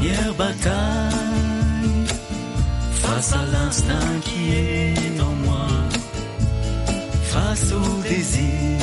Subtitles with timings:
[0.00, 1.10] dernière bataille.
[2.92, 5.66] Face à l'instinct qui est en moi,
[7.24, 8.78] face au désir.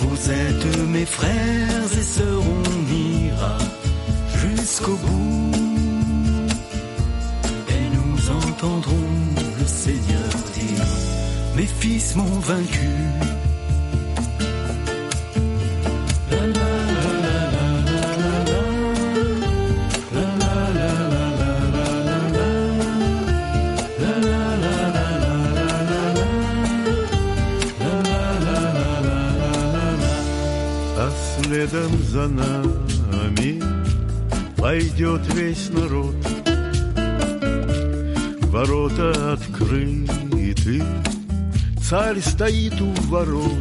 [0.00, 3.58] Vous êtes mes frères et sœurs, on ira
[4.36, 5.50] jusqu'au bout.
[7.68, 9.10] Et nous entendrons
[9.58, 10.86] le Seigneur dire,
[11.56, 13.33] mes fils m'ont vaincu.
[31.64, 33.62] Следом за нами
[34.56, 36.14] пойдет весь народ.
[38.50, 40.82] Ворота открыты,
[41.82, 43.52] царь стоит у ворот.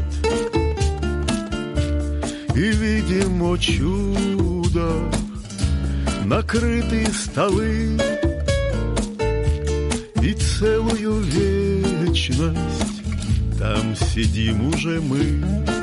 [2.55, 5.11] И видим, о чудо,
[6.25, 7.97] накрыты столы,
[10.21, 13.03] И целую вечность
[13.59, 15.82] там сидим уже мы.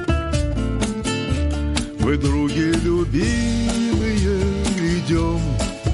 [2.10, 4.42] Вы, други любимые,
[4.96, 5.40] идем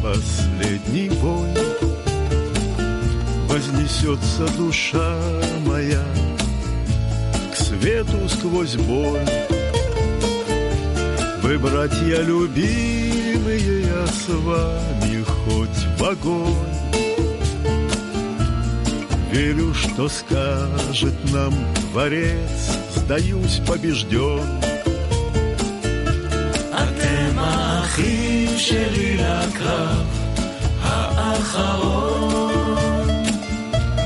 [0.02, 1.50] последний бой.
[3.46, 5.14] Вознесется душа
[5.66, 6.02] моя
[7.52, 9.28] к свету сквозь боль.
[11.42, 17.12] Вы, братья любимые, я с вами хоть в огонь.
[19.30, 21.52] Верю, что скажет нам
[21.92, 24.85] Творец, сдаюсь побежден.
[27.96, 30.06] האחים שלי לקרב
[30.82, 32.52] האחרון.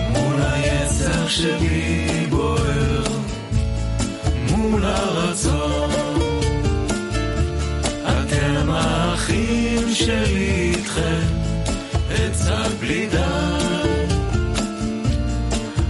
[0.09, 3.03] מול היצר שבי בוער
[4.51, 5.91] מול הרצון.
[8.03, 11.27] אתם האחים שלי איתכם
[12.15, 13.09] אצעד בלי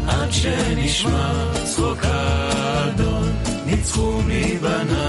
[0.06, 1.32] עד שנשמע
[1.64, 3.32] צחוק האדון
[3.66, 4.99] ניצחו מבניי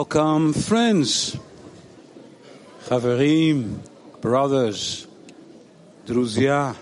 [0.00, 1.36] Welcome, friends,
[2.88, 3.80] Chaverim,
[4.22, 5.06] brothers,
[6.06, 6.74] Druzia.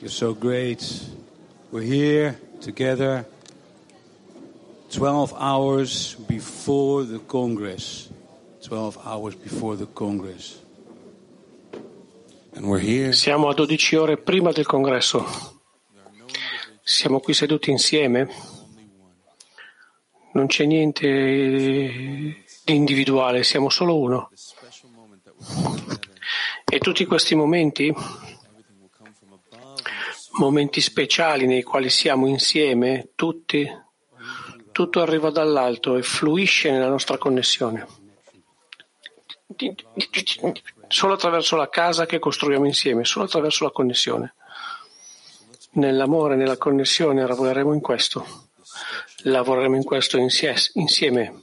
[0.00, 0.82] You're so great.
[1.70, 3.24] We're here together
[4.90, 8.08] 12 hours before the Congress.
[8.64, 10.58] 12 hours before the Congress.
[12.56, 13.12] And we're here.
[13.12, 15.24] Siamo a 12 ore prima del congresso.
[16.82, 18.53] Siamo qui seduti insieme.
[20.34, 24.30] Non c'è niente di individuale, siamo solo uno.
[26.64, 27.94] E tutti questi momenti,
[30.38, 33.64] momenti speciali nei quali siamo insieme, tutti,
[34.72, 37.86] tutto arriva dall'alto e fluisce nella nostra connessione.
[40.88, 44.34] Solo attraverso la casa che costruiamo insieme, solo attraverso la connessione.
[45.74, 48.43] Nell'amore, nella connessione, lavoreremo in questo.
[49.26, 51.42] Lavoreremo in questo insieme.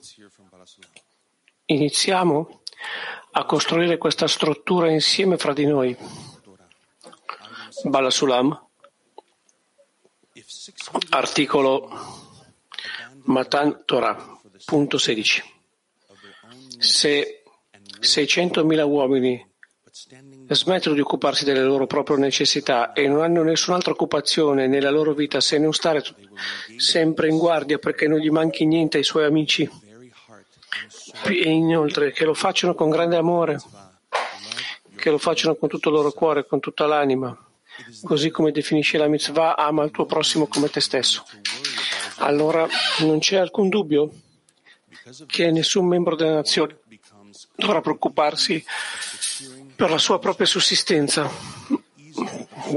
[1.65, 2.61] Iniziamo
[3.31, 5.97] a costruire questa struttura insieme fra di noi.
[7.83, 8.67] Balasulam,
[11.09, 11.89] articolo
[13.23, 15.43] Matan Torah, punto 16.
[16.77, 17.43] Se
[17.99, 19.50] 600.000 uomini
[20.55, 25.39] smettono di occuparsi delle loro proprie necessità e non hanno nessun'altra occupazione nella loro vita
[25.39, 26.03] se non stare
[26.75, 29.69] sempre in guardia perché non gli manchi niente ai suoi amici
[31.23, 33.61] e inoltre che lo facciano con grande amore,
[34.95, 37.37] che lo facciano con tutto il loro cuore, con tutta l'anima,
[38.03, 41.23] così come definisce la mitzvah, ama il tuo prossimo come te stesso.
[42.17, 42.67] allora
[42.99, 44.11] non c'è alcun dubbio
[45.25, 46.79] che nessun membro della nazione
[47.55, 48.63] dovrà preoccuparsi
[49.81, 51.27] per la sua propria sussistenza.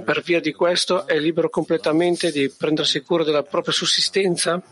[0.03, 4.62] Per via di questo è libero completamente di prendersi cura della propria sussistenza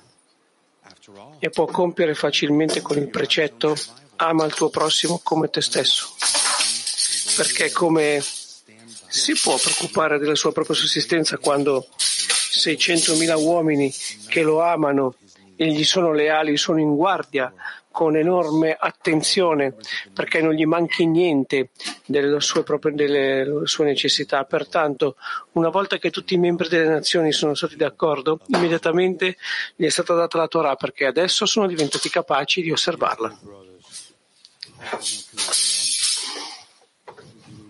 [1.39, 3.77] e può compiere facilmente con il precetto
[4.17, 6.09] ama il tuo prossimo come te stesso.
[7.37, 8.25] Perché come
[9.09, 13.93] si può preoccupare della sua propria sussistenza quando 600.000 uomini
[14.29, 15.17] che lo amano
[15.57, 17.53] e gli sono leali sono in guardia
[17.93, 19.75] con enorme attenzione
[20.13, 21.71] perché non gli manchi niente
[22.07, 24.43] delle sue, proprie, delle sue necessità.
[24.45, 25.17] Pertanto,
[25.53, 29.37] una volta che tutti i membri delle nazioni sono stati d'accordo, immediatamente
[29.77, 33.39] gli è stata data la Torah perché adesso sono diventati capaci di osservarla.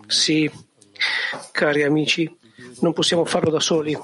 [0.07, 0.49] Sì,
[1.51, 2.33] cari amici,
[2.79, 3.97] non possiamo farlo da soli,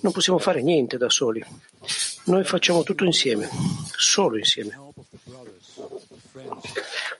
[0.00, 1.44] non possiamo fare niente da soli.
[2.24, 3.48] Noi facciamo tutto insieme,
[3.96, 4.78] solo insieme.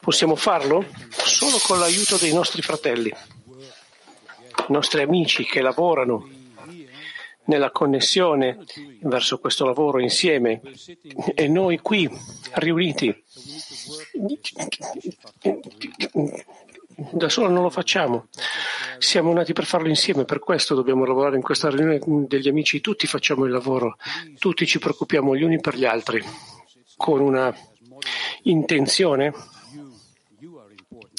[0.01, 6.29] Possiamo farlo solo con l'aiuto dei nostri fratelli, i nostri amici che lavorano
[7.45, 8.65] nella connessione
[9.01, 10.61] verso questo lavoro insieme
[11.35, 12.09] e noi qui
[12.55, 13.25] riuniti
[17.11, 18.29] da solo non lo facciamo.
[18.99, 22.81] Siamo nati per farlo insieme, per questo dobbiamo lavorare in questa riunione degli amici.
[22.81, 23.97] Tutti facciamo il lavoro,
[24.39, 26.23] tutti ci preoccupiamo gli uni per gli altri,
[26.97, 27.55] con una
[28.43, 29.33] intenzione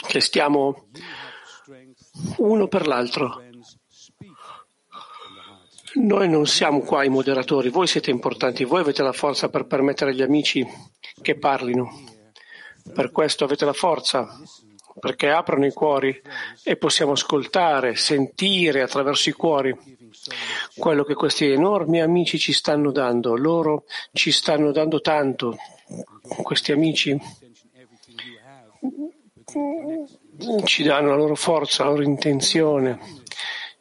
[0.07, 0.88] che stiamo
[2.38, 3.41] uno per l'altro.
[5.95, 10.12] Noi non siamo qua i moderatori, voi siete importanti, voi avete la forza per permettere
[10.12, 10.65] agli amici
[11.21, 12.12] che parlino.
[12.94, 14.27] Per questo avete la forza
[14.99, 16.21] perché aprono i cuori
[16.63, 19.75] e possiamo ascoltare, sentire attraverso i cuori
[20.75, 23.35] quello che questi enormi amici ci stanno dando.
[23.35, 25.57] Loro ci stanno dando tanto,
[26.43, 27.19] questi amici
[30.63, 33.21] ci danno la loro forza, la loro intenzione.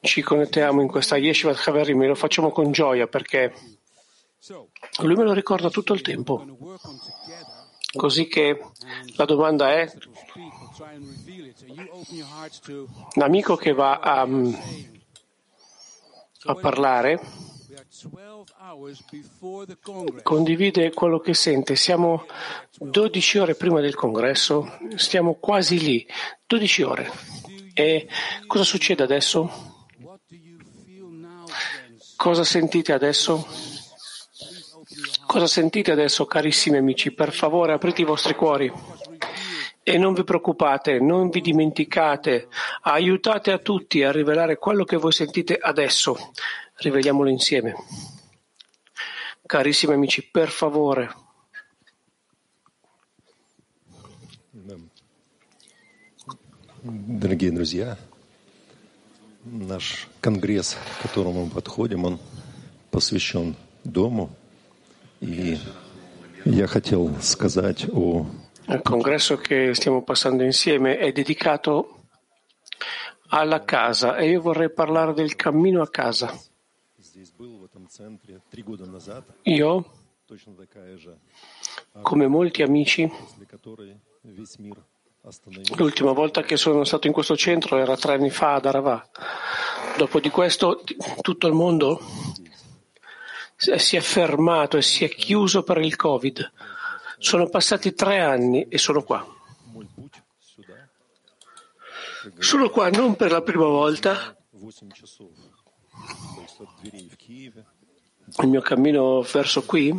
[0.00, 3.52] Ci connettiamo in questa Yeshiva Haverim e lo facciamo con gioia perché
[5.02, 6.44] lui me lo ricorda tutto il tempo.
[7.92, 8.58] Così che
[9.16, 9.90] la domanda è
[13.14, 14.26] l'amico che va a,
[16.44, 17.20] a parlare
[20.22, 21.76] condivide quello che sente.
[21.76, 22.24] Siamo
[22.78, 26.06] 12 ore prima del congresso, stiamo quasi lì,
[26.46, 27.10] 12 ore.
[27.74, 28.08] E
[28.46, 29.86] cosa succede adesso?
[32.16, 33.46] Cosa sentite adesso?
[35.25, 37.11] Cosa sentite adesso, carissimi amici?
[37.11, 38.71] Per favore, aprite i vostri cuori.
[39.83, 42.47] E non vi preoccupate, non vi dimenticate,
[42.81, 46.31] aiutate a tutti a rivelare quello che voi sentite adesso.
[46.75, 47.75] Riveliamolo insieme.
[49.45, 51.13] Carissimi amici, per favore.
[56.83, 57.97] Дорогие друзья,
[59.43, 62.19] наш конгресс, к которому мы подходим, он
[62.91, 64.29] посвящен дому.
[65.21, 65.57] И
[66.45, 68.25] я хотел сказать о
[68.69, 72.01] Il congresso che stiamo passando insieme è dedicato
[73.29, 76.37] alla casa e io vorrei parlare del cammino a casa.
[79.43, 79.91] Io,
[82.01, 83.09] come molti amici,
[85.77, 89.09] l'ultima volta che sono stato in questo centro era tre anni fa ad Aravà.
[89.97, 90.83] Dopo di questo
[91.21, 92.01] tutto il mondo
[93.78, 96.52] si è fermato e si è chiuso per il Covid.
[97.18, 99.24] Sono passati tre anni e sono qua.
[102.38, 104.36] Sono qua non per la prima volta.
[108.40, 109.94] Il mio cammino verso qui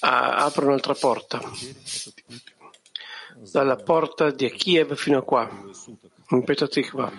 [0.00, 1.40] apre un'altra porta.
[3.50, 5.48] Dalla porta di Kiev fino a qua,
[6.30, 7.12] in Petatikva,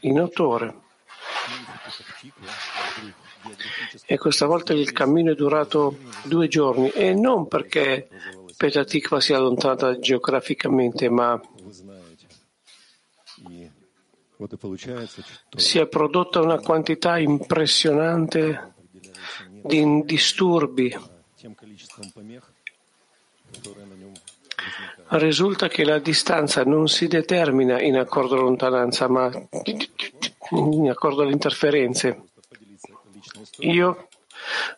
[0.00, 0.82] in otto ore.
[4.06, 8.08] E questa volta il cammino è durato due giorni e non perché
[8.56, 11.40] Petatikva sia allontanata geograficamente, ma
[15.56, 18.74] si è prodotta una quantità impressionante
[19.62, 20.96] di disturbi.
[25.08, 29.30] Risulta che la distanza non si determina in accordo alla lontananza, ma
[30.50, 32.32] in accordo alle interferenze.
[33.60, 34.08] Io,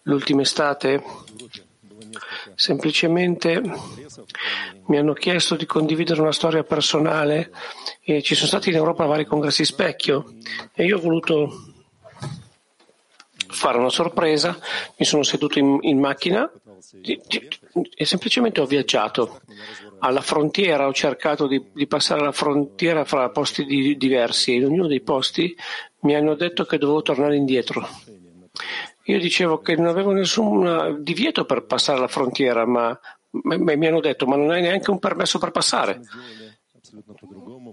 [0.02, 1.02] l'ultima estate,
[2.54, 3.62] semplicemente
[4.86, 7.50] mi hanno chiesto di condividere una storia personale
[8.02, 10.34] e ci sono stati in Europa vari congressi specchio
[10.72, 11.74] e io ho voluto
[13.48, 14.58] fare una sorpresa,
[14.96, 16.50] mi sono seduto in, in macchina
[17.94, 19.40] e semplicemente ho viaggiato.
[19.98, 24.66] Alla frontiera ho cercato di, di passare la frontiera fra posti di, diversi e in
[24.66, 25.56] ognuno dei posti
[26.00, 27.88] mi hanno detto che dovevo tornare indietro.
[29.04, 32.98] Io dicevo che non avevo nessun divieto per passare la frontiera, ma,
[33.30, 36.00] ma mi hanno detto ma non hai neanche un permesso per passare.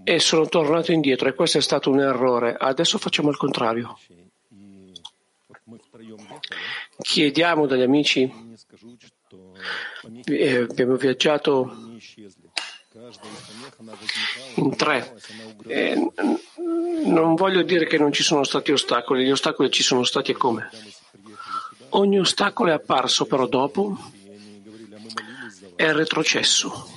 [0.04, 2.54] E sono tornato indietro e questo è stato un errore.
[2.58, 3.98] Adesso facciamo il contrario.
[6.98, 8.30] Chiediamo dagli amici,
[10.26, 11.93] eh, abbiamo viaggiato
[14.54, 15.16] in tre.
[15.66, 16.12] Eh,
[17.06, 20.34] non voglio dire che non ci sono stati ostacoli, gli ostacoli ci sono stati e
[20.34, 20.70] come.
[21.90, 23.96] Ogni ostacolo è apparso però dopo
[25.74, 26.88] è retrocesso.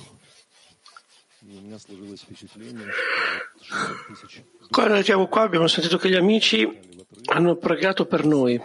[4.70, 6.78] Quando arriviamo qua abbiamo sentito che gli amici
[7.26, 8.60] hanno pregato per noi.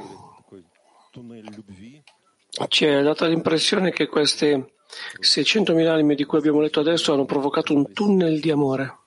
[2.68, 4.73] Ci è data l'impressione che queste
[5.20, 8.98] 600.000 anime di cui abbiamo letto adesso hanno provocato un tunnel di amore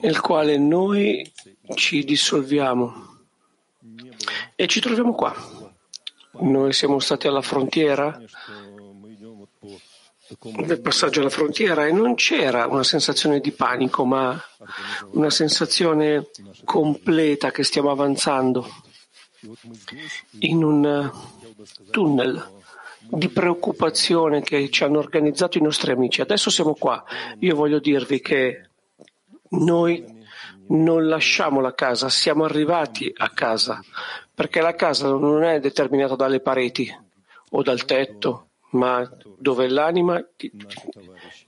[0.00, 1.30] nel quale noi
[1.74, 3.12] ci dissolviamo
[4.54, 5.34] e ci troviamo qua.
[6.40, 8.20] Noi siamo stati alla frontiera
[10.66, 14.38] del passaggio alla frontiera e non c'era una sensazione di panico, ma
[15.12, 16.30] una sensazione
[16.64, 18.66] completa che stiamo avanzando
[20.40, 21.12] in un
[21.90, 22.62] tunnel
[23.08, 26.20] di preoccupazione che ci hanno organizzato i nostri amici.
[26.20, 27.04] Adesso siamo qua.
[27.40, 28.68] Io voglio dirvi che
[29.50, 30.04] noi
[30.68, 33.80] non lasciamo la casa, siamo arrivati a casa,
[34.34, 36.92] perché la casa non è determinata dalle pareti
[37.50, 39.08] o dal tetto, ma
[39.38, 40.20] dove l'anima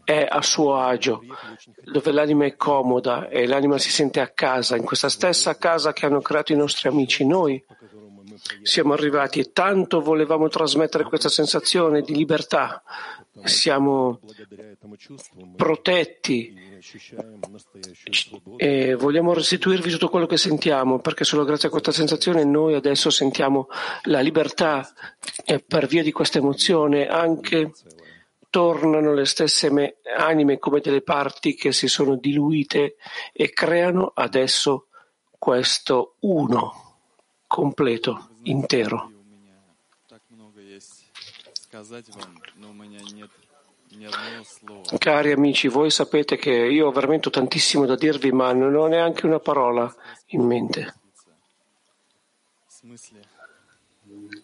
[0.04, 1.22] è a suo agio,
[1.82, 6.06] dove l'anima è comoda e l'anima si sente a casa, in questa stessa casa che
[6.06, 7.26] hanno creato i nostri amici.
[7.26, 7.62] Noi
[8.62, 12.82] siamo arrivati e tanto volevamo trasmettere questa sensazione di libertà.
[13.44, 14.20] Siamo
[15.56, 16.54] protetti
[18.56, 23.10] e vogliamo restituirvi tutto quello che sentiamo, perché solo grazie a questa sensazione noi adesso
[23.10, 23.68] sentiamo
[24.04, 24.88] la libertà
[25.44, 27.72] e per via di questa emozione anche
[28.48, 32.96] tornano le stesse anime come delle parti che si sono diluite
[33.32, 34.86] e creano adesso
[35.38, 36.86] questo uno
[37.46, 39.12] completo, intero.
[44.98, 49.26] Cari amici, voi sapete che io ho veramente tantissimo da dirvi, ma non ho neanche
[49.26, 49.92] una parola
[50.26, 50.94] in mente.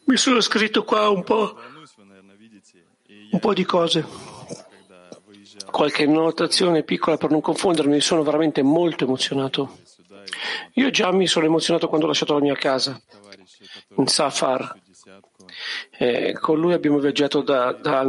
[0.05, 1.57] Mi sono scritto qua un po',
[3.31, 4.05] un po' di cose,
[5.71, 9.79] qualche notazione piccola per non confondermi, sono veramente molto emozionato.
[10.75, 13.01] Io già mi sono emozionato quando ho lasciato la mia casa,
[13.97, 14.81] in Safar.
[15.99, 18.01] Eh, con lui abbiamo viaggiato da, da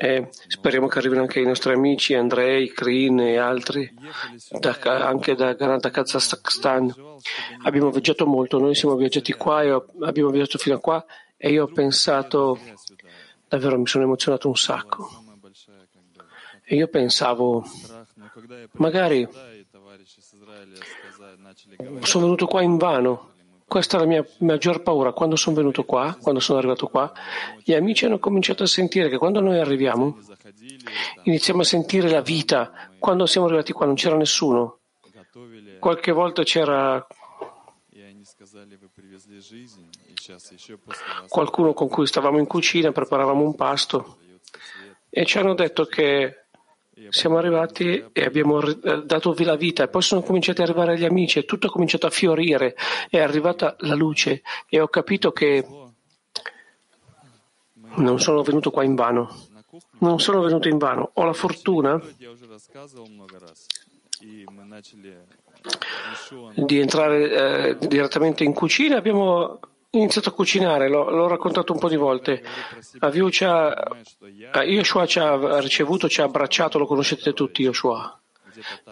[0.00, 3.92] e speriamo che arrivino anche i nostri amici Andrei, Krin e altri,
[4.60, 6.94] da, anche da, da Kazakhstan.
[7.64, 9.70] Abbiamo viaggiato molto, noi siamo viaggiati qua e
[10.02, 11.04] abbiamo viaggiato fino a qua
[11.36, 12.60] e io ho pensato,
[13.48, 15.24] davvero mi sono emozionato un sacco.
[16.64, 17.64] E io pensavo,
[18.72, 19.26] magari
[22.02, 23.32] sono venuto qua in vano.
[23.68, 25.12] Questa è la mia maggior paura.
[25.12, 27.12] Quando sono venuto qua, quando sono arrivato qua,
[27.62, 30.18] gli amici hanno cominciato a sentire che quando noi arriviamo,
[31.24, 32.90] iniziamo a sentire la vita.
[32.98, 34.78] Quando siamo arrivati qua non c'era nessuno.
[35.78, 37.06] Qualche volta c'era
[41.28, 44.16] qualcuno con cui stavamo in cucina, preparavamo un pasto
[45.10, 46.46] e ci hanno detto che
[47.10, 48.60] siamo arrivati e abbiamo
[49.04, 52.06] dato la vita e poi sono cominciati ad arrivare gli amici e tutto è cominciato
[52.06, 52.74] a fiorire,
[53.08, 55.66] è arrivata la luce e ho capito che
[57.96, 59.46] non sono venuto qua in vano.
[60.00, 61.10] Non sono venuto in vano.
[61.14, 62.00] Ho la fortuna
[66.54, 68.96] di entrare eh, direttamente in cucina.
[68.96, 69.58] Abbiamo
[69.98, 72.42] iniziato a cucinare, l'ho, l'ho, raccontato un po' di volte.
[74.64, 78.20] Yoshua ci ha ricevuto, ci ha abbracciato, lo conoscete tutti, Yoshua.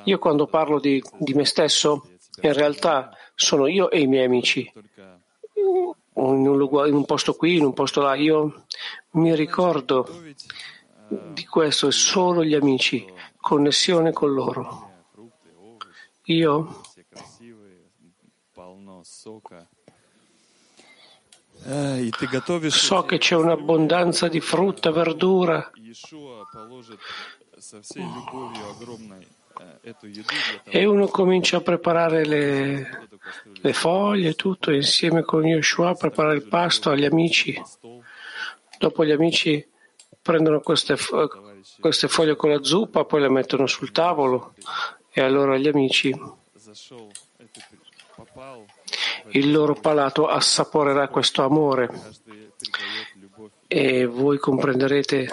[0.04, 2.08] Io quando parlo di, di me stesso,
[2.42, 4.70] in realtà sono io e i miei amici.
[5.54, 8.64] In un, luogo, in un posto qui, in un posto là, io
[9.12, 10.08] mi ricordo
[11.08, 13.04] di questo, è solo gli amici,
[13.40, 14.90] connessione con loro.
[16.25, 16.80] Io
[22.70, 25.70] So che c'è un'abbondanza di frutta, verdura.
[30.64, 33.08] e uno comincia a preparare le,
[33.61, 37.61] le foglie, tutto, insieme con Yoshua, a preparare il pasto agli amici.
[38.78, 39.66] Dopo gli amici
[40.20, 40.96] prendono queste,
[41.80, 44.54] queste foglie con la zuppa, poi le mettono sul tavolo
[45.11, 46.14] e allora gli amici
[49.30, 51.90] il loro palato assaporerà questo amore
[53.66, 55.28] e voi comprenderete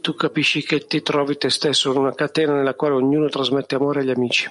[0.00, 4.00] tu capisci che ti trovi te stesso in una catena nella quale ognuno trasmette amore
[4.00, 4.50] agli amici.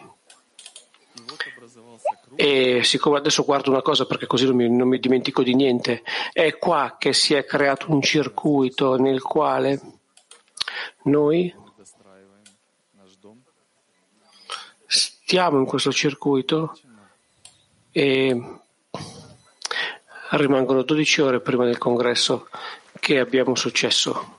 [2.35, 6.03] E siccome adesso guardo una cosa perché così non mi, non mi dimentico di niente,
[6.33, 9.81] è qua che si è creato un circuito nel quale
[11.03, 11.53] noi
[15.27, 16.79] stiamo in questo circuito
[17.91, 18.59] e
[20.29, 22.47] rimangono 12 ore prima del congresso
[22.97, 24.36] che abbiamo successo.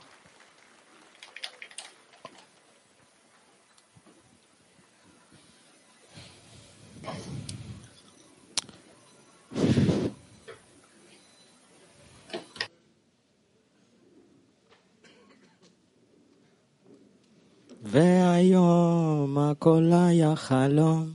[19.69, 21.13] הכל היה חלום,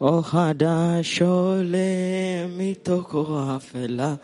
[0.00, 4.14] אור חדש עולה מתוך אור אפלה,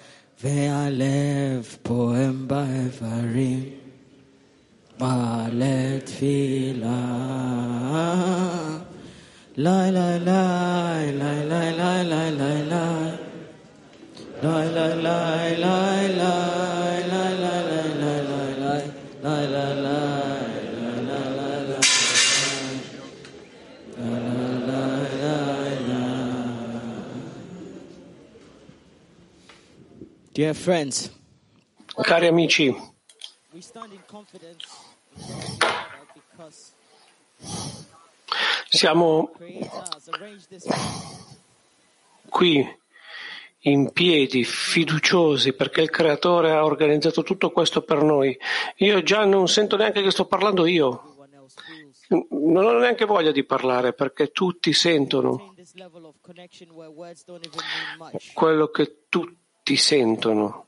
[0.42, 3.64] והלב פועם באיברים,
[5.00, 7.04] מעלה תפילה.
[9.56, 13.11] ליי ליי ליי, ליי ליי ליי ליי ליי,
[14.42, 16.76] ליי ליי ליי ליי
[30.37, 31.11] Dear friends,
[32.03, 32.70] Cari amici,
[38.68, 39.33] siamo
[42.29, 42.79] qui
[43.61, 48.38] in piedi, fiduciosi, perché il Creatore ha organizzato tutto questo per noi.
[48.77, 51.14] Io già non sento neanche che sto parlando io.
[52.09, 55.55] Non ho neanche voglia di parlare perché tutti sentono
[58.35, 60.66] quello che tutti sentono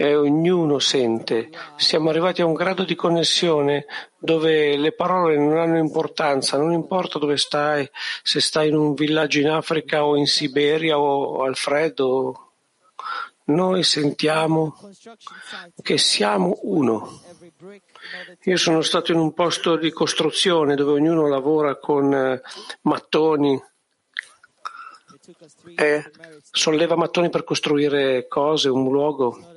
[0.00, 1.50] e ognuno sente.
[1.76, 3.84] Siamo arrivati a un grado di connessione
[4.16, 7.86] dove le parole non hanno importanza, non importa dove stai,
[8.22, 12.52] se stai in un villaggio in Africa o in Siberia o al freddo,
[13.46, 14.76] noi sentiamo
[15.82, 17.20] che siamo uno.
[18.44, 22.40] Io sono stato in un posto di costruzione dove ognuno lavora con eh,
[22.82, 23.60] mattoni
[25.74, 26.48] e merit.
[26.50, 29.56] solleva mattoni per costruire cose, un luogo.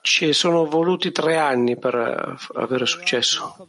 [0.00, 3.68] Ci sono voluti tre anni per eh, avere successo.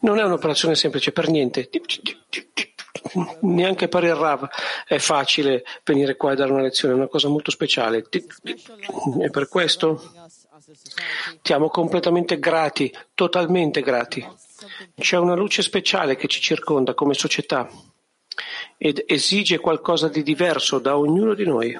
[0.00, 1.68] Non è un'operazione semplice per niente.
[3.40, 4.48] Neanche per il Rav
[4.86, 8.06] è facile venire qua e dare una lezione, è una cosa molto speciale.
[9.20, 10.12] E per questo
[11.42, 14.26] siamo completamente grati, totalmente grati.
[14.94, 17.68] C'è una luce speciale che ci circonda come società
[18.76, 21.78] ed esige qualcosa di diverso da ognuno di noi.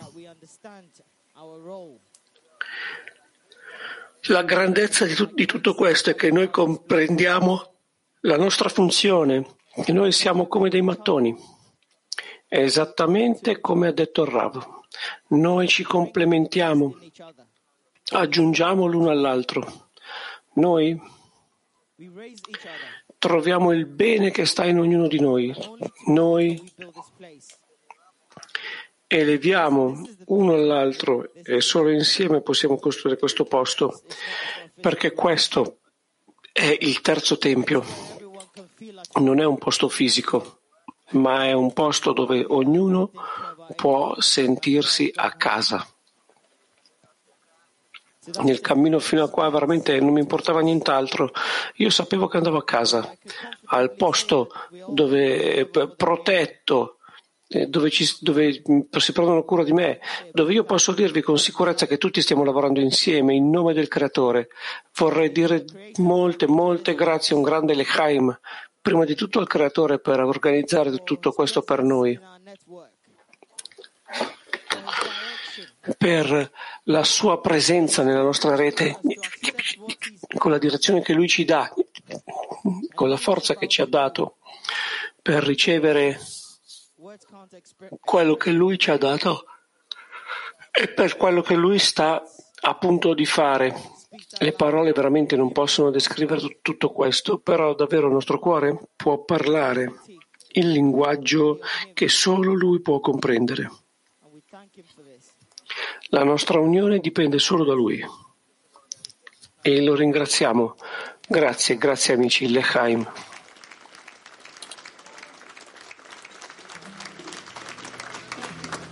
[4.29, 7.75] La grandezza di, tut- di tutto questo è che noi comprendiamo
[8.21, 11.35] la nostra funzione, che noi siamo come dei mattoni.
[12.49, 14.67] È esattamente come ha detto il Rav.
[15.29, 16.97] Noi ci complementiamo,
[18.13, 19.91] aggiungiamo l'uno all'altro.
[20.55, 20.99] Noi
[23.19, 25.55] Troviamo il bene che sta in ognuno di noi.
[26.07, 26.63] Noi
[29.07, 34.03] eleviamo uno all'altro e solo insieme possiamo costruire questo posto,
[34.81, 35.79] perché questo
[36.53, 37.85] è il terzo tempio.
[39.21, 40.61] Non è un posto fisico,
[41.13, 43.11] ma è un posto dove ognuno
[43.75, 45.87] può sentirsi a casa.
[48.43, 51.31] Nel cammino fino a qua veramente non mi importava nient'altro.
[51.77, 53.17] Io sapevo che andavo a casa,
[53.67, 54.51] al posto
[54.89, 56.97] dove protetto,
[57.49, 58.63] eh, dove, ci- dove
[58.99, 60.01] si prendono cura di me,
[60.33, 64.49] dove io posso dirvi con sicurezza che tutti stiamo lavorando insieme in nome del Creatore.
[64.97, 65.65] Vorrei dire
[65.99, 68.37] molte, molte grazie, un grande Lechaim,
[68.81, 72.19] prima di tutto al Creatore per organizzare tutto questo per noi,
[75.97, 76.51] per
[76.89, 79.01] la sua presenza nella nostra rete,
[80.37, 81.73] con la direzione che Lui ci dà,
[82.95, 84.37] con la forza che ci ha dato
[85.21, 86.19] per ricevere
[88.01, 89.47] quello che Lui ci ha dato
[90.71, 92.23] e per quello che Lui sta
[92.61, 93.75] a punto di fare.
[94.39, 100.01] Le parole veramente non possono descrivere tutto questo, però davvero il nostro cuore può parlare
[100.53, 101.59] il linguaggio
[101.93, 103.71] che solo Lui può comprendere.
[106.11, 108.01] La nostra unione dipende solo da Lui.
[109.63, 110.77] E lo ringraziamo.
[111.27, 112.49] Grazie, grazie amici.
[112.49, 113.05] Lechaim.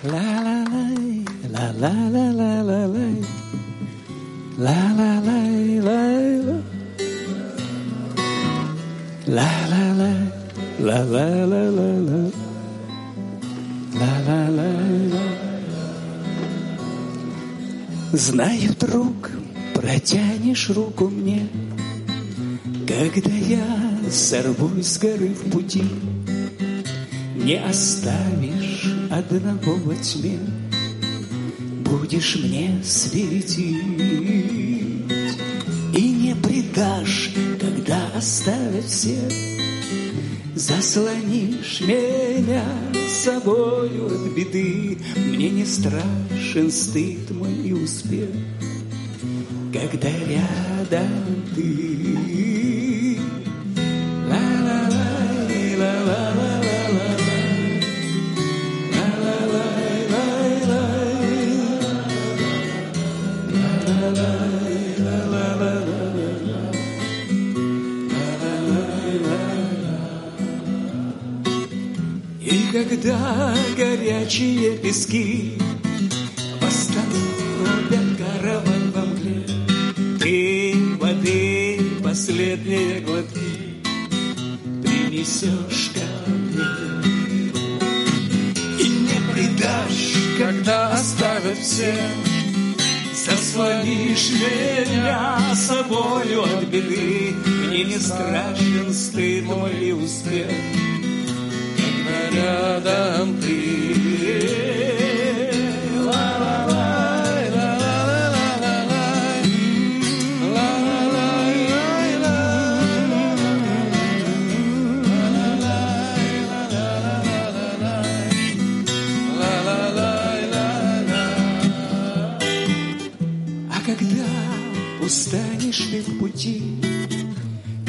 [0.03, 0.65] La la
[1.49, 2.15] la la
[18.17, 19.29] Знаю, друг,
[19.75, 21.49] протянешь руку мне,
[22.87, 25.83] когда я сорвусь с горы в пути.
[27.35, 30.39] Не оставишь одного во тьме,
[31.81, 33.59] будешь мне светить.
[35.99, 39.19] И не предашь, когда оставят все,
[40.55, 42.63] заслонишь меня
[43.09, 44.99] собою от беды.
[45.17, 45.65] Мне не
[46.55, 48.29] страшен стыд мой и успех,
[49.73, 51.95] когда рядом ты.
[72.91, 75.44] Когда горячие пески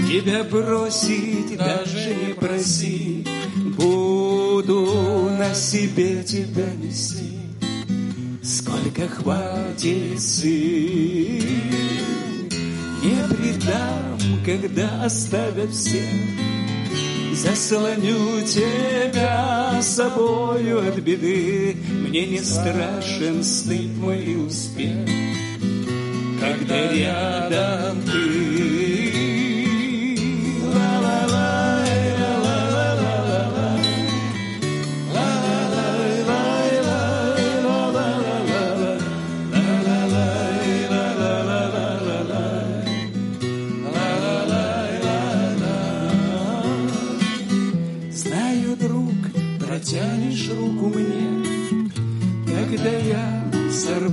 [0.08, 3.26] Тебя бросить даже не проси,
[3.76, 7.39] Буду на себе тебя нести,
[8.44, 11.44] Сколько хватит сил.
[13.04, 16.08] Не предам, когда оставят все,
[17.34, 25.08] Заслоню тебя собою от беды, Мне не страшен стыд мой успех,
[26.39, 28.55] когда рядом ты.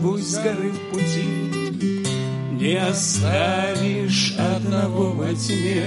[0.02, 1.24] Сорвусь с горы в пути.
[2.60, 5.84] Не оставишь одного во тьме,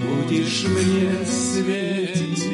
[0.00, 2.46] будешь мне светить.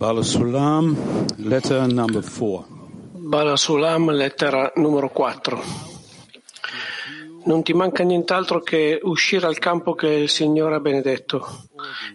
[0.00, 0.98] Balasulam,
[1.38, 2.66] letter number four.
[3.34, 5.60] Balasulam, lettera numero 4.
[7.46, 11.64] Non ti manca nient'altro che uscire al campo che il Signore ha benedetto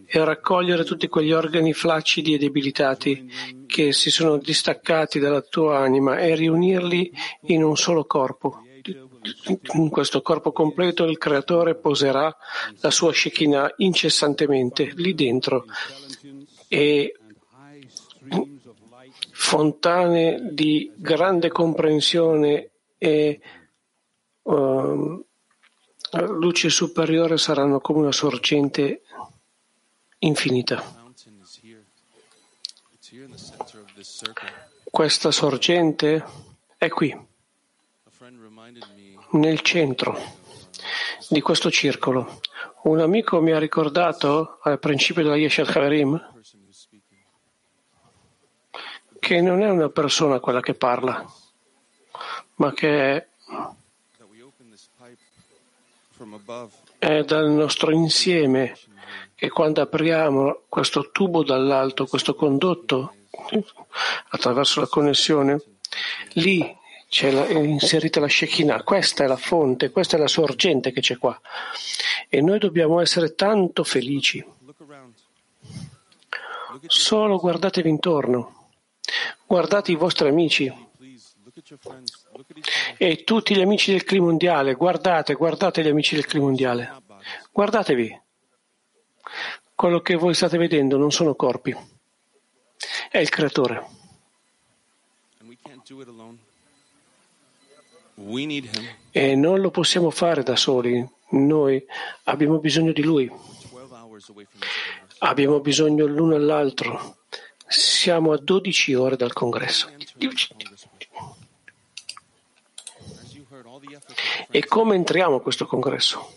[0.06, 3.30] e raccogliere tutti quegli organi flaccidi e debilitati
[3.68, 7.12] che si sono distaccati dalla tua anima e riunirli
[7.48, 8.62] in un solo corpo.
[9.74, 12.34] In questo corpo completo il Creatore poserà
[12.80, 15.66] la sua Shekinah incessantemente lì dentro
[16.70, 17.19] e
[19.42, 23.40] fontane di grande comprensione e
[24.44, 25.24] um,
[26.12, 29.02] luce superiore saranno come una sorgente
[30.20, 30.84] infinita.
[34.92, 36.26] Questa sorgente
[36.78, 37.18] è qui,
[39.32, 40.20] nel centro
[41.30, 42.42] di questo circolo.
[42.84, 46.38] Un amico mi ha ricordato al principio della Yeshel Haverim
[49.30, 51.24] che non è una persona quella che parla,
[52.56, 53.28] ma che è
[56.98, 58.76] è dal nostro insieme
[59.36, 63.14] e quando apriamo questo tubo dall'alto, questo condotto
[64.30, 65.62] attraverso la connessione,
[66.34, 66.76] lì
[67.08, 71.20] c'è la, inserita la Shekinah, questa è la fonte, questa è la sorgente che c'è
[71.20, 71.40] qua.
[72.28, 74.44] E noi dobbiamo essere tanto felici.
[76.88, 78.59] Solo guardatevi intorno,
[79.46, 80.72] guardate i vostri amici
[82.98, 87.02] e tutti gli amici del clima mondiale, guardate, guardate gli amici del clima mondiale,
[87.52, 88.22] guardatevi.
[89.76, 91.76] Quello che voi state vedendo non sono corpi,
[93.10, 93.88] è il creatore.
[99.12, 101.84] E non lo possiamo fare da soli, noi
[102.24, 103.32] abbiamo bisogno di lui.
[105.20, 107.19] Abbiamo bisogno l'uno all'altro.
[107.70, 109.90] Siamo a 12 ore dal congresso.
[114.50, 116.34] E come entriamo a questo congresso?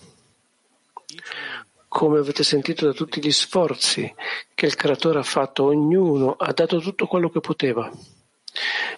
[1.89, 4.15] Come avete sentito da tutti gli sforzi
[4.55, 7.91] che il creatore ha fatto, ognuno ha dato tutto quello che poteva,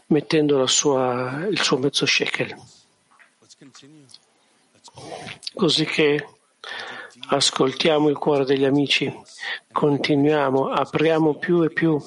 [0.06, 2.56] mettendo sua, il suo mezzo shekel.
[5.54, 6.26] Così che
[7.28, 9.12] ascoltiamo il cuore degli amici,
[9.72, 12.00] continuiamo, apriamo più e più,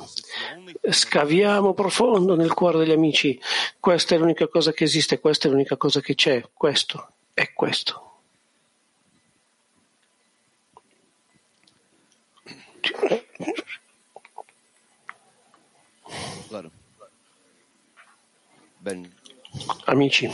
[0.89, 3.39] scaviamo profondo nel cuore degli amici.
[3.79, 8.03] Questa è l'unica cosa che esiste, questa è l'unica cosa che c'è, questo è questo.
[19.85, 20.29] Amici,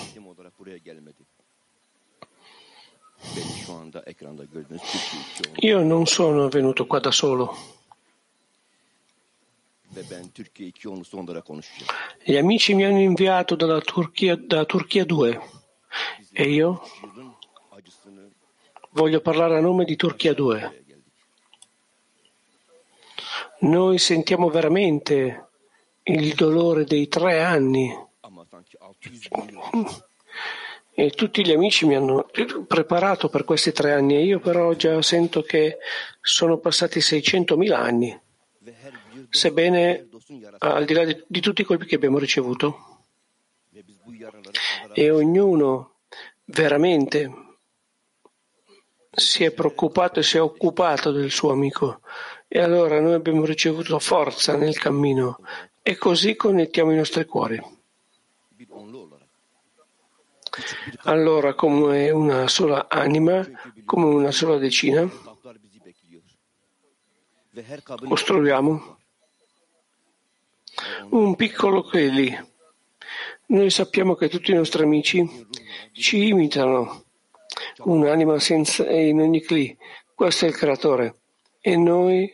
[5.57, 7.55] io non sono venuto qua da solo.
[12.23, 15.41] Gli amici mi hanno inviato dalla Turchia, dalla Turchia 2
[16.31, 16.81] e io
[18.89, 20.83] voglio parlare a nome di Turchia 2.
[23.59, 25.47] Noi sentiamo veramente
[26.03, 27.95] il dolore dei tre anni
[30.95, 32.27] e tutti gli amici mi hanno
[32.67, 35.79] preparato per questi tre anni e io però già sento che
[36.21, 38.19] sono passati 600.000 anni,
[39.29, 40.08] sebbene
[40.60, 43.01] al di là di, di tutti i colpi che abbiamo ricevuto.
[44.93, 45.95] E ognuno
[46.45, 47.32] veramente
[49.10, 52.01] si è preoccupato e si è occupato del suo amico.
[52.47, 55.39] E allora noi abbiamo ricevuto forza nel cammino
[55.82, 57.60] e così connettiamo i nostri cuori.
[61.04, 63.48] Allora, come una sola anima,
[63.86, 65.10] come una sola decina,
[68.08, 68.98] costruiamo
[71.10, 72.52] un piccolo Keli.
[73.48, 75.48] Noi sappiamo che tutti i nostri amici
[75.92, 77.04] ci imitano,
[77.80, 79.76] un'anima senza, in ogni Kli.
[80.13, 81.20] Questo è il creatore.
[81.60, 82.32] E noi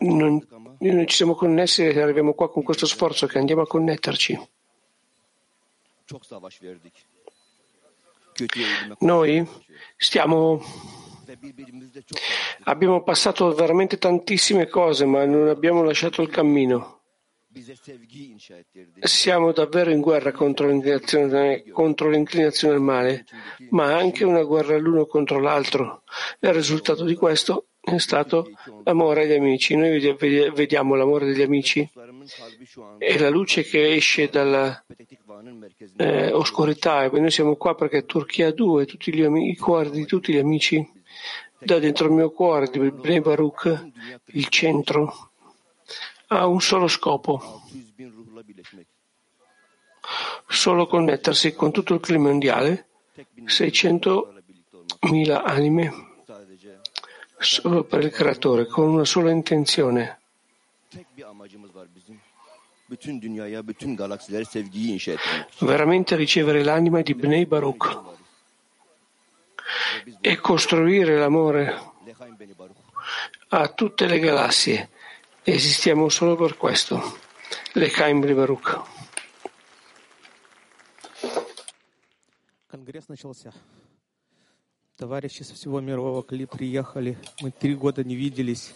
[0.00, 0.44] non,
[0.78, 4.52] noi ci siamo connessi e arriviamo qua con questo sforzo che andiamo a connetterci.
[8.98, 9.48] Noi
[9.96, 10.60] stiamo
[12.64, 17.00] abbiamo passato veramente tantissime cose, ma non abbiamo lasciato il cammino.
[19.00, 23.24] Siamo davvero in guerra contro l'inclinazione, contro l'inclinazione al male,
[23.70, 26.02] ma anche una guerra l'uno contro l'altro.
[26.40, 28.50] Il risultato di questo è stato
[28.84, 29.76] l'amore agli amici.
[29.76, 30.00] Noi
[30.54, 31.88] vediamo l'amore degli amici
[32.98, 34.82] e la luce che esce dalla
[35.96, 36.32] eh.
[37.16, 40.90] E noi siamo qua perché Turchia 2, tutti amici, i cuori di tutti gli amici,
[41.58, 43.90] da dentro il mio cuore, di Bnei Baruch,
[44.26, 45.30] il centro,
[46.28, 47.62] ha un solo scopo.
[50.46, 52.88] Solo connettersi con tutto il clima mondiale,
[53.44, 56.12] 600.000 anime
[57.43, 60.19] solo per il creatore, con una sola intenzione.
[65.59, 67.99] Veramente ricevere l'anima di Bnei Baruch
[70.21, 71.91] e costruire l'amore
[73.49, 74.89] a tutte le galassie.
[75.43, 77.17] Esistiamo solo per questo.
[77.73, 78.97] Le Bnei Baruch.
[82.67, 83.51] Конгресс начался.
[84.97, 87.17] Товарищи со всего мирового Кли приехали.
[87.41, 88.73] Мы три года не виделись.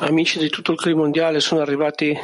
[0.00, 2.18] Amici di tutto il clima mondiale sono arrivati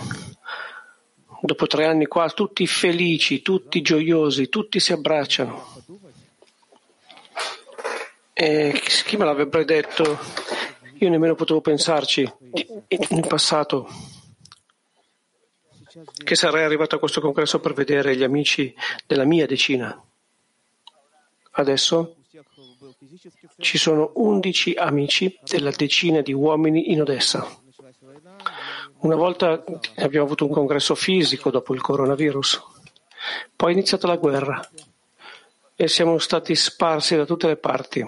[1.42, 5.82] dopo tre anni qua, tutti felici, tutti gioiosi, tutti si abbracciano.
[8.32, 10.18] E chi me l'avrebbe detto?
[10.98, 12.32] Io nemmeno potevo pensarci
[12.88, 13.86] in passato.
[16.23, 18.73] che sarei arrivato a questo congresso per vedere gli amici
[19.05, 20.01] della mia decina.
[21.51, 22.15] Adesso
[23.57, 27.59] ci sono 11 amici della decina di uomini in Odessa.
[28.99, 29.63] Una volta
[29.97, 32.61] abbiamo avuto un congresso fisico dopo il coronavirus,
[33.55, 34.67] poi è iniziata la guerra
[35.75, 38.05] e siamo stati sparsi da tutte le parti.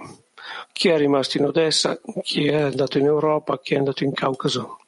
[0.71, 4.82] Chi è rimasto in Odessa, chi è andato in Europa, chi è andato in Caucaso.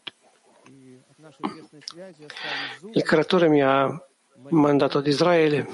[2.92, 3.88] Il creatore mi ha
[4.50, 5.66] mandato ad Israele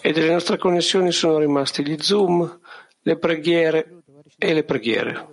[0.00, 2.60] e delle nostre connessioni sono rimasti gli Zoom,
[3.02, 4.02] le preghiere
[4.38, 5.32] e le preghiere.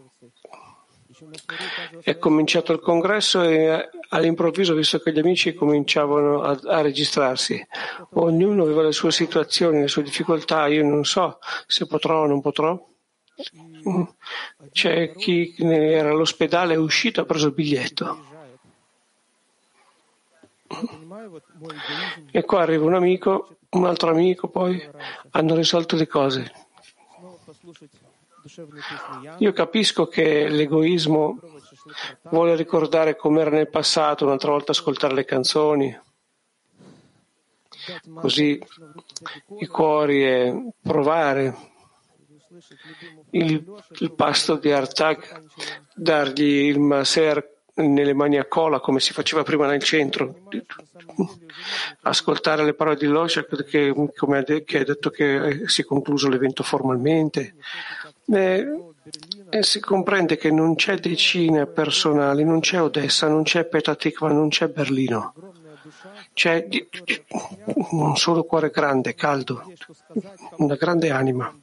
[2.02, 7.64] È cominciato il congresso e all'improvviso, visto che gli amici cominciavano a, a, registrarsi,
[8.14, 12.42] ognuno aveva le sue situazioni, le sue difficoltà, io non so se potrò o non
[12.42, 12.90] potrò.
[14.72, 18.30] C'è chi era all'ospedale, è uscito, ha preso il biglietto.
[22.32, 24.82] E qua arriva un amico, un altro amico, poi
[25.32, 26.52] hanno risolto le cose.
[29.38, 31.40] Io capisco che l'egoismo
[32.24, 36.00] vuole ricordare com'era nel passato, un'altra volta ascoltare le canzoni,
[38.16, 38.60] così
[39.60, 41.71] i cuori e provare
[43.32, 43.64] il,
[44.00, 45.44] il pasto di Artak,
[45.96, 50.36] dargli il maser nelle mani a cola come si faceva prima nel centro,
[52.02, 57.56] ascoltare le parole di Losha che, come ha detto che si è concluso l'evento formalmente.
[58.28, 58.66] E,
[59.50, 64.50] e si comprende che non c'è decine personali, non c'è Odessa, non c'è Petatikva, non
[64.50, 65.34] c'è Berlino.
[66.34, 66.66] C'è
[67.92, 69.64] un solo cuore grande, caldo,
[70.58, 71.54] una grande anima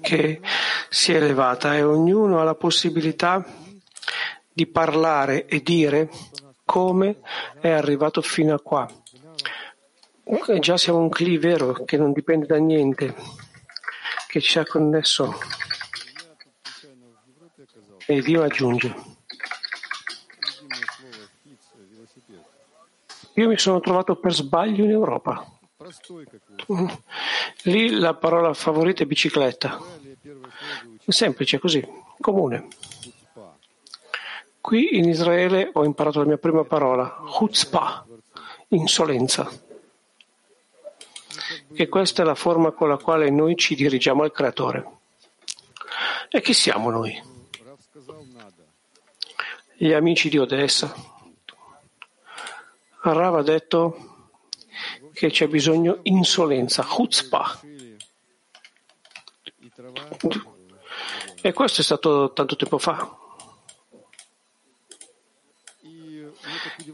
[0.00, 0.40] che
[0.88, 3.44] si è elevata e ognuno ha la possibilità
[4.52, 6.10] di parlare e dire
[6.64, 7.20] come
[7.60, 8.86] è arrivato fino a qua.
[10.24, 13.14] E già siamo un cli vero che non dipende da niente,
[14.26, 15.38] che ci ha connesso.
[18.06, 18.94] E Dio aggiunge.
[23.34, 25.51] Io mi sono trovato per sbaglio in Europa.
[27.64, 29.80] Lì la parola favorita è bicicletta.
[31.06, 31.86] Semplice così,
[32.20, 32.68] comune.
[34.60, 38.06] Qui in Israele ho imparato la mia prima parola, chutzpah,
[38.68, 39.50] insolenza.
[41.74, 44.98] Che questa è la forma con la quale noi ci dirigiamo al Creatore.
[46.28, 47.20] E chi siamo noi?
[49.76, 50.94] Gli amici di Odessa.
[53.00, 54.11] Rav ha detto
[55.22, 57.60] che c'è bisogno insolenza, chutzpah.
[61.40, 63.16] E questo è stato tanto tempo fa.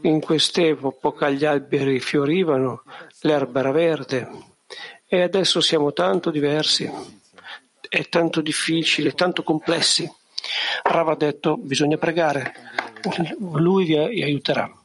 [0.01, 2.83] In quest'epoca gli alberi fiorivano,
[3.21, 4.29] l'erba era verde
[5.07, 6.87] e adesso siamo tanto diversi,
[7.89, 10.07] è tanto difficile, tanto complessi.
[10.83, 12.53] Rava ha detto bisogna pregare,
[13.39, 14.78] lui vi aiuterà.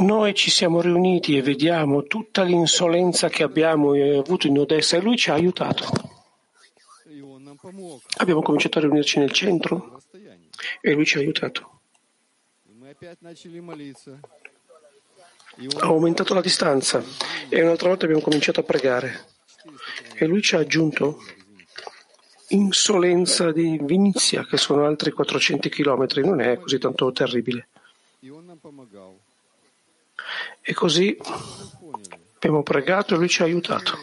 [0.00, 5.18] Noi ci siamo riuniti e vediamo tutta l'insolenza che abbiamo avuto in Odessa e lui
[5.18, 5.84] ci ha aiutato.
[8.16, 10.00] Abbiamo cominciato a riunirci nel centro
[10.80, 11.80] e lui ci ha aiutato.
[15.78, 17.04] Ha aumentato la distanza
[17.50, 19.26] e un'altra volta abbiamo cominciato a pregare
[20.14, 21.18] e lui ci ha aggiunto
[22.48, 27.68] insolenza di Vinizia che sono altri 400 chilometri, non è così tanto terribile.
[30.62, 31.16] E così
[32.34, 33.98] abbiamo pregato e lui ci ha aiutato.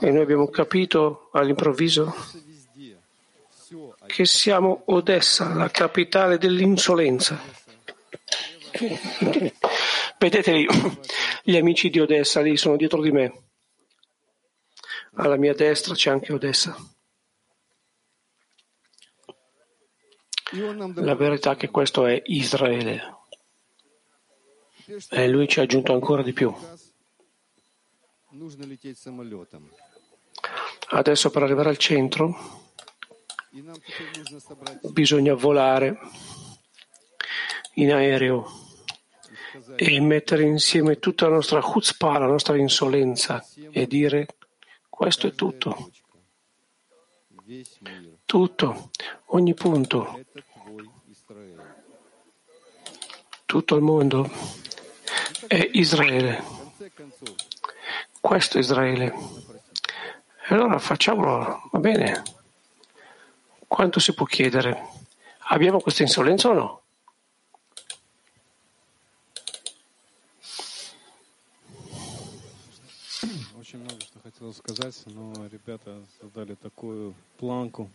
[0.00, 2.14] E noi abbiamo capito all'improvviso
[4.06, 7.40] che siamo Odessa, la capitale dell'insolenza.
[10.18, 10.66] Vedete lì,
[11.42, 13.42] gli amici di Odessa lì sono dietro di me.
[15.14, 16.76] Alla mia destra c'è anche Odessa.
[20.94, 23.17] La verità è che questo è Israele.
[25.10, 26.54] E lui ci ha aggiunto ancora di più.
[30.90, 32.66] Adesso per arrivare al centro
[34.90, 35.98] bisogna volare
[37.74, 38.46] in aereo
[39.76, 44.26] e mettere insieme tutta la nostra chutzpah, la nostra insolenza e dire
[44.88, 45.90] questo è tutto.
[48.24, 48.90] Tutto,
[49.26, 50.20] ogni punto,
[53.46, 54.30] tutto il mondo
[55.47, 56.43] è Israele.
[58.19, 59.13] Questo è Israele.
[60.47, 62.23] E allora facciamolo, va bene.
[63.67, 64.87] Quanto si può chiedere?
[65.47, 66.81] Abbiamo questa insolenza o no?
[73.57, 77.89] Очень много что хотел сказать, но ребята задали такую планку.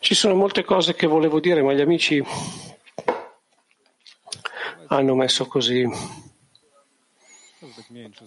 [0.00, 2.22] Ci sono molte cose che volevo dire, ma gli amici
[4.86, 5.86] hanno messo così,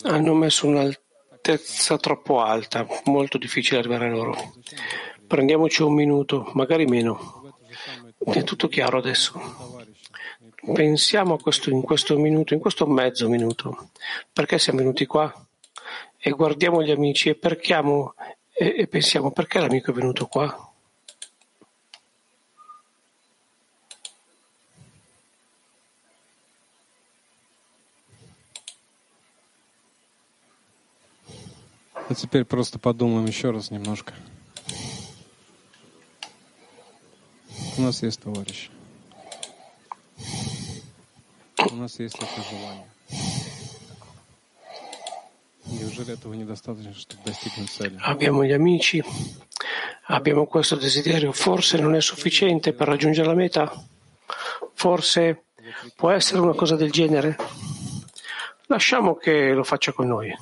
[0.04, 4.54] hanno messo un'altezza troppo alta, molto difficile arrivare a loro.
[5.26, 7.56] Prendiamoci un minuto, magari meno.
[8.18, 9.40] È tutto chiaro adesso.
[10.74, 13.90] Pensiamo questo, in questo minuto, in questo mezzo minuto,
[14.32, 15.34] perché siamo venuti qua?
[16.18, 18.14] E guardiamo gli amici e, perchiamo,
[18.54, 20.71] e, e pensiamo perché l'amico è venuto qua?
[32.11, 34.14] А теперь просто подумаем еще раз немножко.
[37.79, 38.71] У нас есть товарищ.
[41.71, 42.87] У нас есть это желание.
[45.67, 47.99] Неужели этого недостаточно, чтобы достигнуть цели?
[48.03, 49.03] Abbiamo gli amici,
[50.05, 53.73] abbiamo questo desiderio, forse non è sufficiente per raggiungere la meta?
[54.75, 55.45] Forse
[55.97, 57.37] può essere una cosa del genere?
[58.67, 60.35] Lasciamo che lo faccia con noi.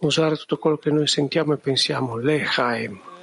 [0.00, 3.15] Usare tutto quello che noi sentiamo e pensiamo, Lechaim.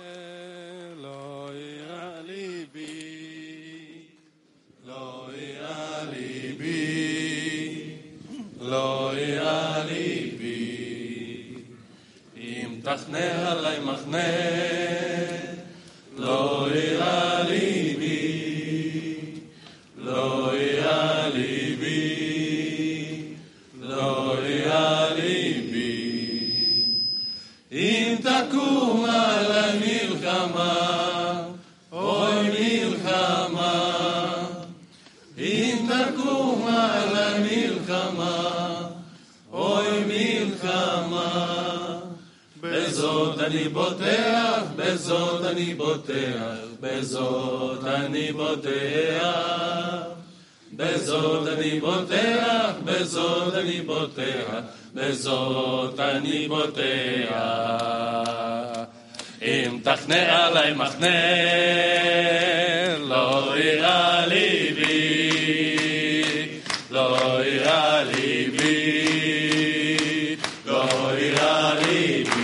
[71.32, 72.43] Hare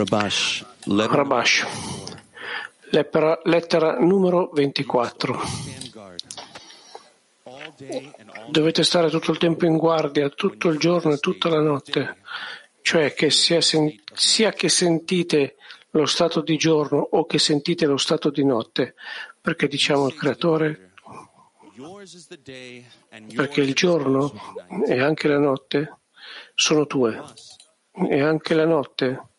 [0.00, 0.64] Rabash.
[0.84, 1.66] Letter Rabash.
[2.92, 5.32] Lettera, lettera numero 24.
[5.34, 6.20] Vanguard.
[7.42, 11.18] All day and all Dovete stare tutto il tempo in guardia, tutto il giorno e
[11.18, 12.16] tutta la notte,
[12.80, 15.56] cioè che sia, sen- sia che sentite
[15.90, 18.94] lo stato di giorno o che sentite lo stato di notte,
[19.38, 20.92] perché diciamo il creatore,
[23.34, 24.32] perché il giorno
[24.86, 25.98] e anche la notte
[26.54, 27.22] sono tue,
[28.08, 29.29] e anche la notte,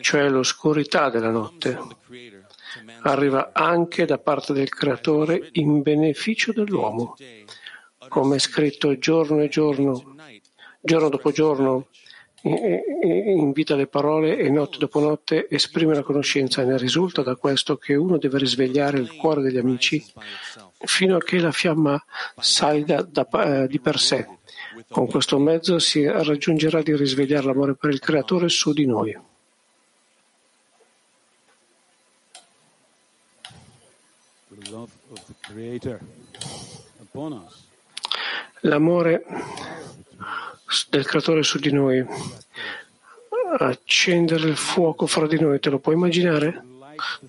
[0.00, 1.78] cioè l'oscurità della notte,
[3.02, 7.16] arriva anche da parte del creatore in beneficio dell'uomo,
[8.08, 10.16] come è scritto giorno e giorno,
[10.80, 11.88] giorno dopo giorno,
[12.44, 17.76] invita le parole e notte dopo notte esprime la conoscenza e ne risulta da questo
[17.76, 20.04] che uno deve risvegliare il cuore degli amici
[20.78, 22.02] fino a che la fiamma
[22.36, 24.26] salga da- eh, di per sé.
[24.90, 29.16] Con questo mezzo si raggiungerà di risvegliare l'amore per il Creatore su di noi.
[38.60, 39.24] L'amore
[40.90, 42.04] del creatore su di noi,
[43.58, 46.64] accendere il fuoco fra di noi, te lo puoi immaginare?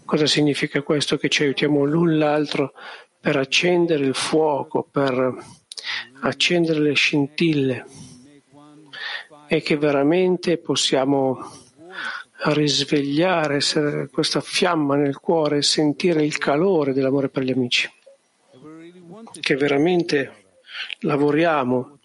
[0.05, 1.17] Cosa significa questo?
[1.17, 2.73] Che ci aiutiamo l'un l'altro
[3.19, 5.35] per accendere il fuoco, per
[6.21, 7.85] accendere le scintille
[9.47, 11.64] e che veramente possiamo
[12.53, 13.59] risvegliare
[14.11, 17.91] questa fiamma nel cuore e sentire il calore dell'amore per gli amici.
[19.39, 20.45] Che veramente
[20.99, 21.99] lavoriamo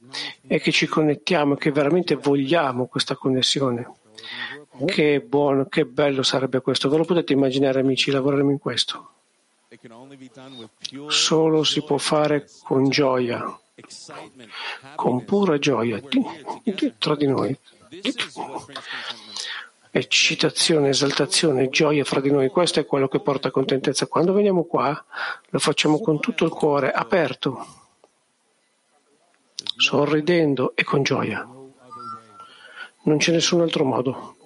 [0.46, 3.92] e che ci connettiamo, che veramente vogliamo questa connessione.
[4.86, 6.88] Che buono, che bello sarebbe questo.
[6.88, 8.10] Ve lo potete immaginare, amici?
[8.10, 9.10] Lavoreremo in questo.
[11.08, 13.60] Solo si può fare con gioia,
[14.96, 16.00] con pura gioia
[16.98, 17.56] tra di noi.
[19.92, 24.06] Eccitazione, esaltazione, gioia fra di noi, questo è quello che porta contentezza.
[24.06, 25.04] Quando veniamo qua
[25.48, 27.66] lo facciamo con tutto il cuore aperto,
[29.76, 31.44] sorridendo e con gioia.
[33.02, 34.36] Non c'è nessun altro modo.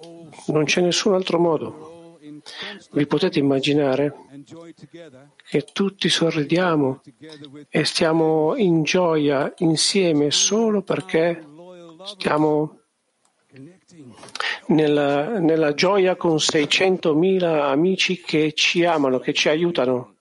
[0.47, 2.17] Non c'è nessun altro modo.
[2.91, 4.15] Vi potete immaginare
[5.47, 7.01] che tutti sorridiamo
[7.69, 11.45] e stiamo in gioia insieme solo perché
[12.03, 12.79] stiamo
[14.67, 20.15] nella, nella gioia con 600.000 amici che ci amano, che ci aiutano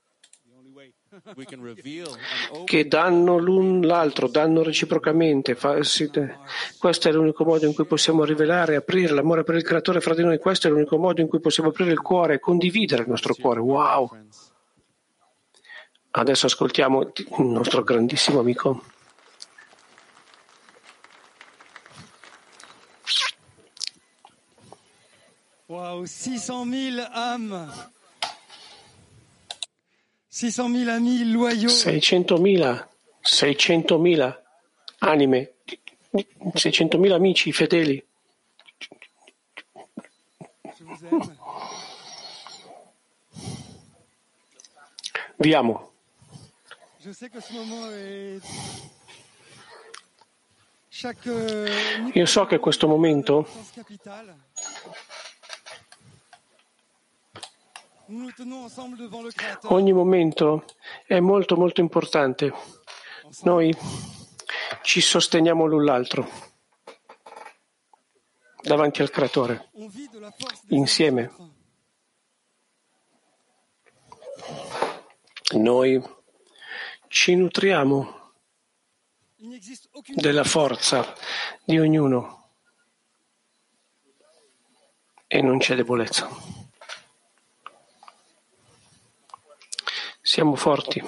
[2.65, 5.57] che danno l'un l'altro, danno reciprocamente.
[5.57, 10.23] Questo è l'unico modo in cui possiamo rivelare, aprire l'amore per il creatore fra di
[10.23, 10.39] noi.
[10.39, 13.61] Questo è l'unico modo in cui possiamo aprire il cuore e condividere il nostro cuore.
[13.61, 14.11] Wow!
[16.11, 18.83] Adesso ascoltiamo il nostro grandissimo amico.
[25.67, 27.69] Wow, 600.000 âmes
[30.31, 31.69] 600.000 amis loyaux.
[31.69, 32.87] 600.000,
[33.23, 34.43] 600.000
[34.99, 35.53] anime,
[36.13, 38.05] 600.000 amici fedeli.
[45.37, 45.93] Vi amo.
[52.13, 53.47] Io so che questo momento
[59.69, 60.65] Ogni momento
[61.07, 62.53] è molto molto importante.
[63.43, 63.75] Noi
[64.83, 66.29] ci sosteniamo l'un l'altro
[68.61, 69.71] davanti al Creatore,
[70.69, 71.31] insieme.
[75.53, 76.03] Noi
[77.09, 78.33] ci nutriamo
[80.15, 81.15] della forza
[81.65, 82.51] di ognuno
[85.27, 86.54] e non c'è debolezza.
[90.35, 91.01] Siamo forti.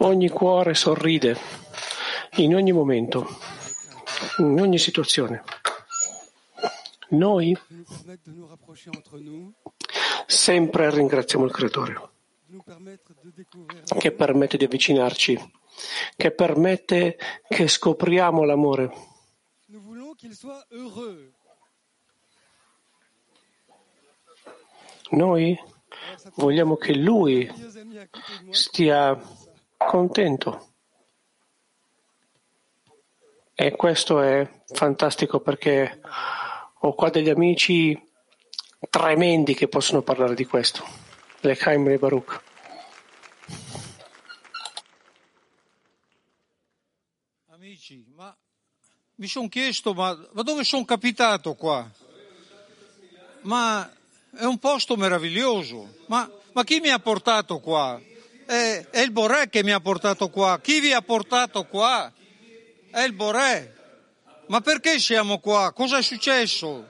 [0.00, 1.38] Ogni cuore sorride
[2.32, 3.26] in ogni momento,
[4.40, 5.42] in ogni situazione.
[7.08, 7.56] Noi
[10.26, 12.08] sempre ringraziamo il Creatore
[13.98, 15.52] che permette di avvicinarci,
[16.16, 17.16] che permette
[17.48, 19.16] che scopriamo l'amore
[25.10, 25.56] noi
[26.34, 27.48] vogliamo che lui
[28.50, 29.16] stia
[29.76, 30.72] contento.
[33.54, 36.00] E questo è fantastico perché
[36.80, 37.96] ho qua degli amici
[38.90, 40.84] tremendi che possono parlare di questo.
[41.40, 42.42] Lechaim e Baruch.
[47.46, 48.36] Amici, ma
[49.20, 51.88] mi sono chiesto, ma, ma dove sono capitato qua?
[53.40, 53.90] Ma
[54.36, 55.96] è un posto meraviglioso.
[56.06, 58.00] Ma, ma chi mi ha portato qua?
[58.46, 60.60] È, è, il Boré che mi ha portato qua.
[60.60, 62.12] Chi vi ha portato qua?
[62.90, 63.74] È il Boré.
[64.46, 65.72] Ma perché siamo qua?
[65.72, 66.88] Cosa è successo?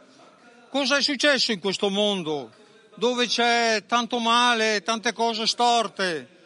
[0.69, 2.51] Cosa è successo in questo mondo
[2.97, 6.37] dove c'è tanto male, tante cose storte?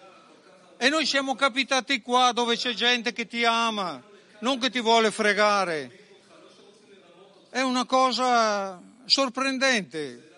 [0.76, 4.10] E noi siamo capitati qua dove c'è gente che ti ama
[4.42, 5.90] non che ti vuole fregare.
[7.48, 10.30] È una cosa sorprendente.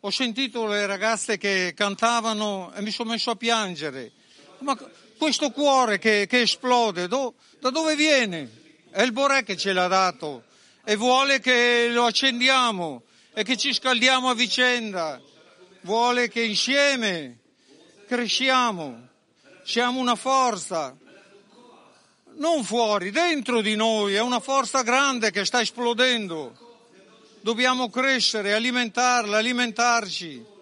[0.00, 4.12] Ho sentito le ragazze che cantavano e mi sono messo a piangere.
[4.58, 4.76] Ma
[5.16, 8.50] questo cuore che, che esplode, do, da dove viene?
[8.90, 10.44] È il Boré che ce l'ha dato
[10.84, 13.02] e vuole che lo accendiamo
[13.32, 15.20] e che ci scaldiamo a vicenda.
[15.82, 17.38] Vuole che insieme
[18.06, 19.08] cresciamo,
[19.62, 20.96] siamo una forza,
[22.38, 26.66] non fuori, dentro di noi, è una forza grande che sta esplodendo.
[27.40, 30.56] Dobbiamo crescere, alimentarla, alimentarci.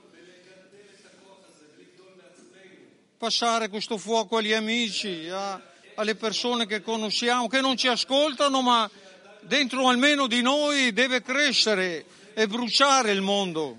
[3.18, 5.60] passare questo fuoco agli amici, a-
[5.94, 8.88] alle persone che conosciamo, che non ci ascoltano, ma
[9.40, 12.04] dentro almeno di noi deve crescere
[12.34, 13.78] e bruciare il mondo.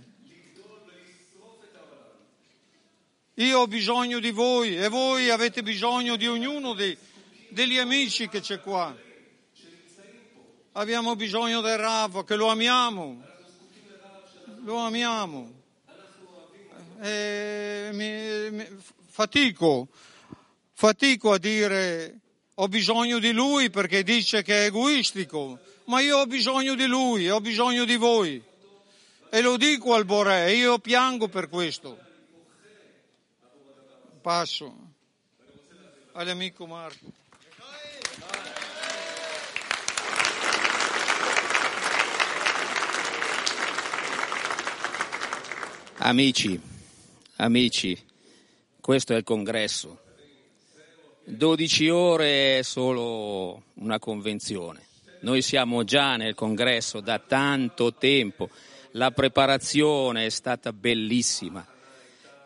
[3.36, 6.98] Io ho bisogno di voi e voi avete bisogno di ognuno dei-
[7.50, 8.96] degli amici che c'è qua.
[10.74, 13.24] Abbiamo bisogno del Rav, che lo amiamo,
[14.64, 15.54] lo amiamo.
[17.02, 18.78] E mi- mi-
[19.08, 19.88] fatico,
[20.74, 22.20] fatico a dire
[22.56, 27.30] ho bisogno di lui perché dice che è egoistico, ma io ho bisogno di lui,
[27.30, 28.44] ho bisogno di voi.
[29.30, 32.00] E lo dico al Boré, io piango per questo.
[34.22, 34.76] Passo
[36.14, 37.26] all'amico Marco.
[46.00, 46.62] Amici,
[47.38, 47.98] amici,
[48.80, 49.98] questo è il congresso.
[51.26, 54.86] 12 ore è solo una convenzione.
[55.22, 58.48] Noi siamo già nel congresso da tanto tempo.
[58.92, 61.66] La preparazione è stata bellissima.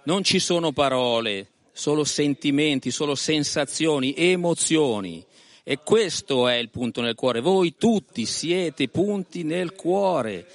[0.04, 5.26] Non ci sono parole, solo sentimenti, solo sensazioni, emozioni.
[5.64, 7.42] E questo è il punto nel cuore.
[7.42, 10.48] Voi tutti siete punti nel cuore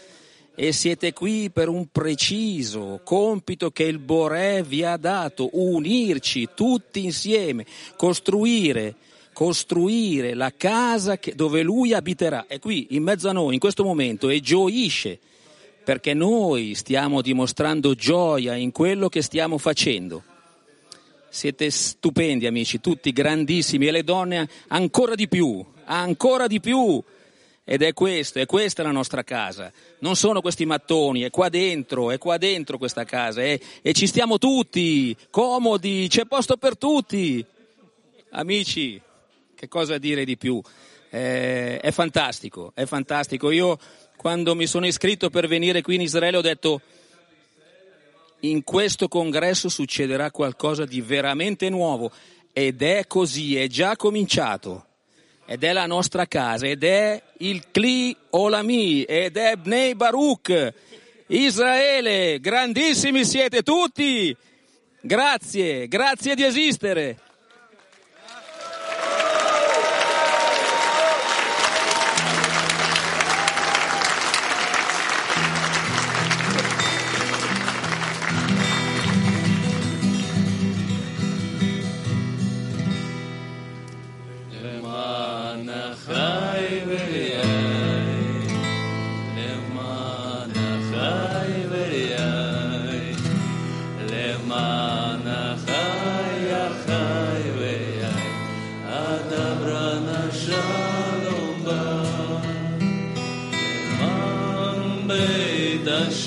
[0.59, 7.05] e siete qui per un preciso compito che il Boré vi ha dato, unirci tutti
[7.05, 8.95] insieme, costruire,
[9.35, 12.47] costruire la casa che- dove lui abiterà.
[12.49, 15.19] È qui in mezzo a noi in questo momento e gioisce
[15.85, 20.23] perché noi stiamo dimostrando gioia in quello che stiamo facendo.
[21.29, 27.05] Siete stupendi amici, tutti grandissimi e le donne ancora di più, ancora di più.
[27.69, 29.73] Ed è questo, è questa la nostra casa.
[29.99, 34.07] Non sono questi mattoni, è qua dentro, è qua dentro questa casa e, e ci
[34.07, 37.45] stiamo tutti, comodi, c'è posto per tutti.
[38.31, 39.01] Amici,
[39.57, 40.63] che cosa dire di più?
[41.11, 43.51] Eh, è fantastico, è fantastico.
[43.51, 43.77] Io
[44.17, 46.81] quando mi sono iscritto per venire qui in Israele ho detto
[48.41, 52.13] in questo congresso succederà qualcosa di veramente nuovo
[52.53, 54.86] ed è così, è già cominciato.
[55.47, 60.73] Ed è la nostra casa, ed è il Kli Olami, ed è Bnei Baruch,
[61.29, 64.37] Israele, grandissimi siete tutti.
[65.01, 67.19] Grazie, grazie di esistere.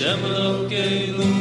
[0.10, 1.39] Yamalokeinu